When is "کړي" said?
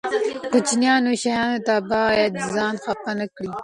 3.35-3.49